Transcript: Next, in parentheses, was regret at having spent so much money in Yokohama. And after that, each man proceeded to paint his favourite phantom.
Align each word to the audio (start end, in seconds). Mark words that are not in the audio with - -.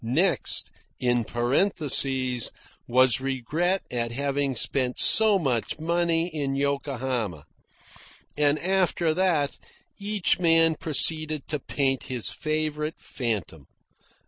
Next, 0.03 0.71
in 0.99 1.25
parentheses, 1.25 2.51
was 2.87 3.21
regret 3.21 3.83
at 3.91 4.11
having 4.11 4.55
spent 4.55 4.97
so 4.97 5.37
much 5.37 5.77
money 5.77 6.25
in 6.27 6.55
Yokohama. 6.55 7.45
And 8.35 8.57
after 8.57 9.13
that, 9.13 9.59
each 9.99 10.39
man 10.39 10.73
proceeded 10.73 11.47
to 11.49 11.59
paint 11.59 12.05
his 12.05 12.31
favourite 12.31 12.97
phantom. 12.97 13.67